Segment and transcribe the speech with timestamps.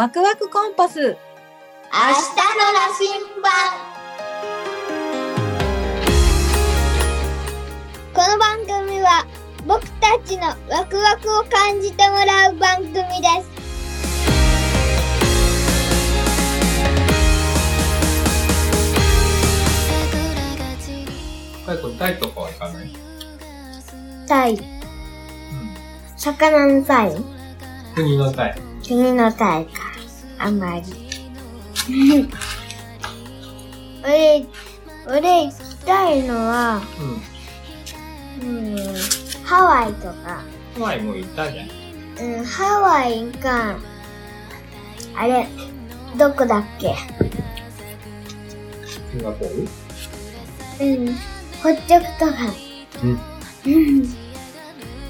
[0.00, 0.98] ワクワクコンパス。
[0.98, 3.06] 明日の羅針
[3.42, 3.52] 盤
[8.14, 9.26] この番組は
[9.66, 13.02] 僕たちのワクワクを感じてもらう番組で
[13.42, 13.50] す
[21.98, 22.96] タイとかは行かない？
[24.26, 24.62] タイうん。
[26.16, 27.22] 魚のタイ
[27.94, 28.54] 国のタイ。
[28.82, 29.89] 君のタイか
[30.40, 30.82] あまり
[34.02, 34.46] 俺
[35.06, 35.54] 俺行き
[35.84, 36.80] たいのは
[38.42, 38.48] うん。
[38.48, 38.94] うん
[39.44, 40.42] ハワイとか
[40.78, 41.68] ハワイもう行ったじゃん。
[42.38, 43.76] うん、ハワイか、
[45.16, 45.48] あれ、
[46.16, 46.94] どこだっけ？
[48.86, 49.66] シンガポー
[50.78, 50.86] ル？
[50.86, 51.16] うん、
[51.60, 52.32] 北極とか。
[53.02, 53.10] うん。
[53.66, 54.14] うん。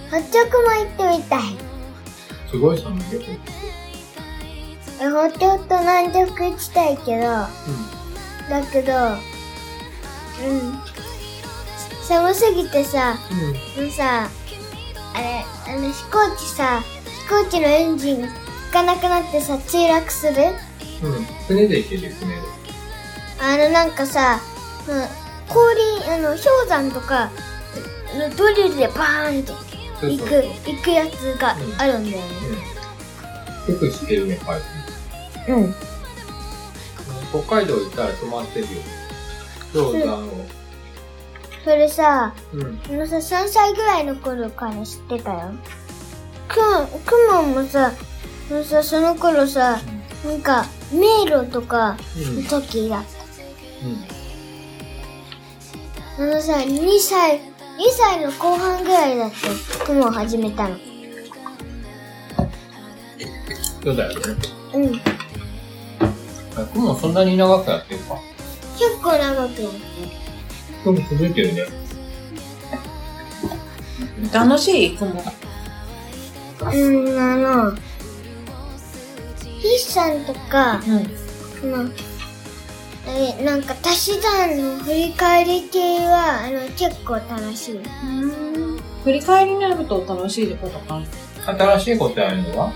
[0.09, 1.42] 北極も行ってみたい。
[2.50, 3.20] すごい寒いよ。
[5.03, 7.23] え北極と南極行きたいけど、
[8.51, 10.79] だけど、うん。
[12.06, 13.84] 寒すぎてさ、うん。
[13.84, 14.28] もうさ、
[15.15, 16.83] あれ、あの飛行機さ、
[17.28, 18.28] 飛行機のエンジン効
[18.73, 20.34] かなくなってさ、墜落する？
[21.03, 21.15] うん。
[21.15, 21.25] うん。
[21.48, 22.43] 船で行ける、船で。
[23.41, 24.41] あのなんかさ、
[24.87, 25.09] うん、
[25.48, 25.81] 氷、
[26.12, 27.31] あの、氷山とか、
[28.12, 29.53] あのドリルでバーンって
[30.06, 30.45] 行く。
[30.69, 32.25] 行くやつがあるんだよね。
[33.69, 33.75] うん。
[33.75, 34.61] よく知ってるね、パイ
[35.49, 35.75] うん。
[37.31, 38.69] 北海道行ったら泊まってるよ。
[39.73, 40.47] 氷山を。
[41.65, 42.81] それさ、うん。
[42.89, 45.53] あのさ、3歳ぐらいの頃から知ってたよ。
[46.49, 47.93] くま、くまもさ、
[48.51, 49.81] あのさ、その頃さ、
[50.25, 52.43] なんか、迷路とかうん。
[52.43, 53.05] の時だっ
[53.85, 54.05] うん。
[56.17, 56.23] た。
[56.23, 57.41] あのさ、2歳、2
[57.97, 59.85] 歳の後半ぐらいだった。
[59.85, 60.77] くまを始めたの。
[63.83, 64.25] そうだよね。
[64.75, 65.00] うん。
[66.62, 68.16] あ、雲そんなに長くやってるか。
[68.78, 69.69] 結構長くやってる。
[70.84, 71.62] 雲続いてるね。
[74.32, 75.10] 楽しい雲。
[75.12, 75.15] う
[76.65, 77.70] ん、あの、
[79.62, 81.75] 筆算とか、うん。
[81.75, 81.91] あの、
[83.09, 87.81] え、なんか足し算の振り返り系は、あの、結構楽しい。
[89.04, 91.00] 振り返りになると楽しいことか。
[91.47, 92.72] 新しいことやるのは？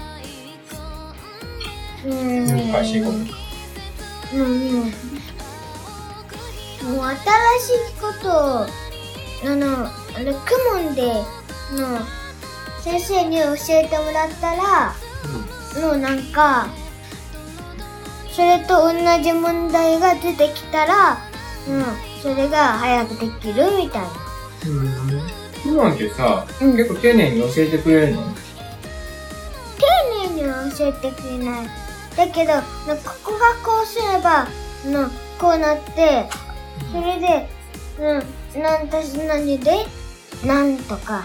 [2.07, 2.47] うん。
[2.73, 3.17] 難しいこと。
[3.17, 3.21] う
[4.37, 4.49] ん、うん。
[6.95, 7.19] もう新しい
[8.01, 8.31] ことを、
[9.51, 10.39] あの、あれ、ク
[10.75, 11.03] モンで、
[11.73, 11.99] の、
[12.83, 14.95] 先生に教えてもらったら、
[15.81, 16.69] もうなんか、
[18.31, 21.19] それと同じ問題が出てきたら、
[21.69, 21.85] うん、
[22.23, 24.11] それが早くできるみたいな。
[24.67, 24.93] うん。
[25.63, 28.23] 雲ってさ、うん結構丁寧に教えてくれるの？
[29.79, 29.87] 丁
[30.29, 31.65] 寧には教えてくれない。
[32.17, 32.61] だけど、こ
[33.25, 34.47] こがこうすれば、
[34.87, 35.09] の
[35.39, 36.29] こうなって、
[36.93, 37.49] それで、
[37.99, 39.87] うん、なんたし何で、
[40.45, 41.25] なんとか。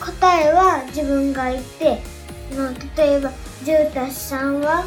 [0.00, 2.02] 答えは自分が言って、
[2.52, 3.30] の例えば、
[3.64, 4.84] 10たす3は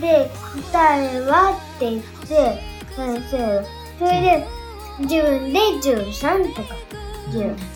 [0.00, 0.30] で、
[0.72, 2.62] 答えはって言って、
[2.96, 3.64] 先生、
[3.98, 4.46] それで、
[5.00, 6.74] 自分で13とか、
[7.30, 7.75] 10。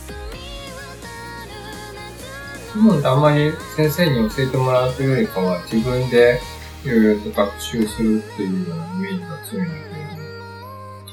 [2.73, 6.41] 雲ってあんまり先生に教えてもらうというよりかは、自分で
[6.85, 9.75] いろいろと学習するっていうようなイメージが強いんだ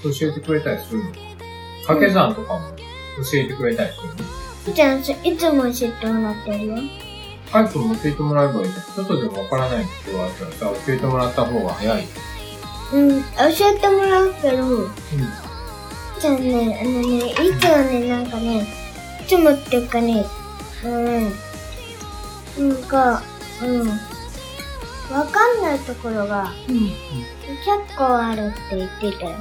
[0.01, 1.11] けど、教えてくれたりするの？
[1.87, 4.73] 掛け算とかも教えてくれたりするの？
[4.73, 6.75] じゃあ、いつも教えてもらってるよ。
[7.51, 8.65] カイ君も教えてもらえばいい。
[8.65, 12.07] ちょっとでもわからないことがあったらさ、教えてもらった方が早い？
[12.93, 13.25] うん、教
[13.73, 14.91] えてもらうけど、うん。
[16.19, 18.67] じゃあね、あのね、いつもね、なんかね、
[19.21, 20.25] いつもっていうかね、
[20.83, 21.31] うん、
[22.59, 23.21] なんか、
[23.63, 23.87] うん、
[25.15, 26.89] わかんないところがうん。
[27.47, 29.31] 結構あるって言ってたよ。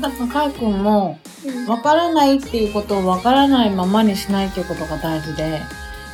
[0.00, 5.60] だから、かいくんも、うんわからないっていうことをわからないままにしないっていうことが大事で、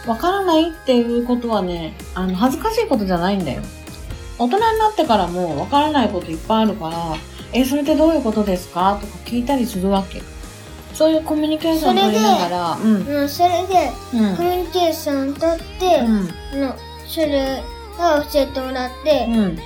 [0.07, 3.63] わからないっていうことはね、あの、恥ずかしいことじゃないんだよ。
[4.39, 6.97] 大人になってからもわからないこといっぱいあるから、
[7.53, 8.99] え、それってどういうことですか？
[9.01, 10.23] とか聞いたりするわけ。
[10.95, 13.07] そういうコミュニケーションを取りながら、うん。
[13.07, 14.43] うん、それで、うんコ。
[14.43, 16.61] ミュニケーション取って、うん。
[16.61, 16.75] の
[17.07, 17.63] それ
[17.99, 19.35] が教えてもらって、うん。
[19.35, 19.59] うん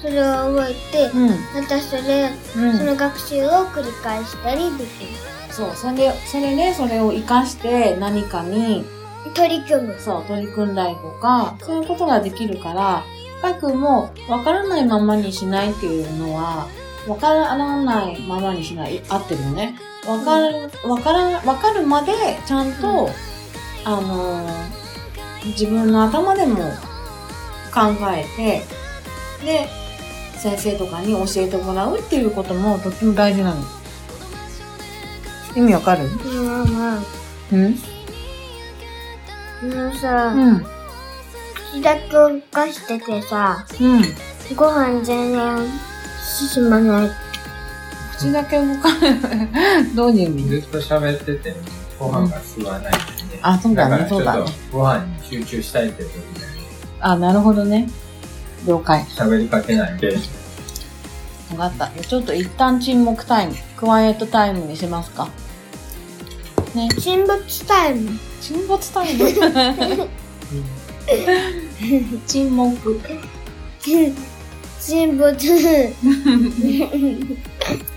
[0.00, 1.28] それを覚えて、うん。
[1.28, 2.78] またそれ、うん。
[2.78, 5.10] その学習を繰り返したりできる。
[5.50, 8.86] そう、それで、それでそれを活かして何かに、
[9.34, 10.00] 取り組む。
[10.00, 13.04] そう、取り組んだりとか、そういうことができるから、
[13.42, 16.66] かいくんも、わからないままにしないっていうのは、
[17.10, 19.74] わからないままにしない、合ってるよね。
[20.06, 22.12] わかる、わから、わかるまで、
[22.46, 23.10] ちゃんと、
[23.84, 24.80] あのー
[25.42, 26.56] 自分の頭でも、
[27.72, 28.62] 考えて、
[29.44, 29.68] で、
[30.36, 33.64] 先生とかに教えてもらうっていうこともとっても大事なの。
[35.56, 36.08] 意味わかる？
[36.08, 37.02] ママ、
[37.52, 37.78] うん？
[39.62, 40.64] あのさ、うん。
[41.72, 44.02] 口だけ動かしててさ、うん。
[44.56, 45.56] ご飯全然
[46.22, 47.10] 進まない。
[48.16, 49.16] 口だけ動かない。
[49.94, 50.48] どういう意味？
[50.48, 51.54] ずっと喋ってて、
[51.98, 53.40] ご飯が進まないんでね。
[53.42, 54.52] あ、そうだね、からちょっそうだねと。
[54.78, 56.22] ご飯に集中したいって時に
[57.00, 57.88] あ、なるほどね。
[58.66, 59.02] 了解。
[59.04, 60.16] 喋りかけないで、
[61.56, 62.02] わかった。
[62.02, 65.28] ちょっと一旦沈黙タイム、クワイエットタイムにしますか。
[66.74, 66.88] ね。
[66.98, 68.10] 沈没タイム。
[68.42, 69.28] 沈没タイム？
[72.26, 73.00] 沈黙。
[74.80, 75.92] 沈没。